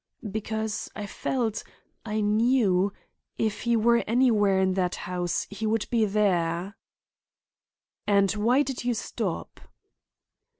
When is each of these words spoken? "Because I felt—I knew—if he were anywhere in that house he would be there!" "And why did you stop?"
"Because 0.31 0.89
I 0.95 1.05
felt—I 1.05 2.21
knew—if 2.21 3.61
he 3.61 3.75
were 3.77 4.03
anywhere 4.07 4.59
in 4.59 4.73
that 4.73 4.95
house 5.05 5.45
he 5.51 5.67
would 5.67 5.87
be 5.91 6.05
there!" 6.05 6.75
"And 8.07 8.31
why 8.31 8.63
did 8.63 8.83
you 8.83 8.95
stop?" 8.95 9.59